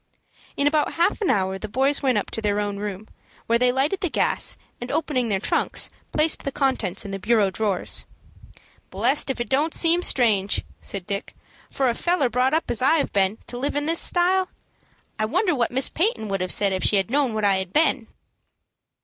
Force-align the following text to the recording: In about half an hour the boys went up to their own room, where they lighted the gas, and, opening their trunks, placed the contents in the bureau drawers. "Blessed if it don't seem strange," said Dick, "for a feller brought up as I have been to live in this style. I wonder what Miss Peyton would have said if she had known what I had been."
In 0.57 0.65
about 0.65 0.93
half 0.93 1.21
an 1.21 1.29
hour 1.29 1.59
the 1.59 1.67
boys 1.67 2.01
went 2.01 2.17
up 2.17 2.31
to 2.31 2.41
their 2.41 2.59
own 2.59 2.77
room, 2.77 3.07
where 3.45 3.59
they 3.59 3.71
lighted 3.71 4.01
the 4.01 4.09
gas, 4.09 4.57
and, 4.81 4.91
opening 4.91 5.27
their 5.27 5.39
trunks, 5.39 5.91
placed 6.11 6.41
the 6.41 6.51
contents 6.51 7.05
in 7.05 7.11
the 7.11 7.19
bureau 7.19 7.51
drawers. 7.51 8.03
"Blessed 8.89 9.29
if 9.29 9.39
it 9.39 9.47
don't 9.47 9.75
seem 9.75 10.01
strange," 10.01 10.63
said 10.79 11.05
Dick, 11.05 11.35
"for 11.69 11.87
a 11.87 11.93
feller 11.93 12.29
brought 12.31 12.55
up 12.55 12.71
as 12.71 12.81
I 12.81 12.95
have 12.97 13.13
been 13.13 13.37
to 13.45 13.59
live 13.59 13.75
in 13.75 13.85
this 13.85 13.99
style. 13.99 14.49
I 15.19 15.25
wonder 15.25 15.53
what 15.53 15.69
Miss 15.69 15.87
Peyton 15.87 16.29
would 16.29 16.41
have 16.41 16.51
said 16.51 16.73
if 16.73 16.83
she 16.83 16.95
had 16.95 17.11
known 17.11 17.35
what 17.35 17.45
I 17.45 17.57
had 17.57 17.71
been." 17.71 18.07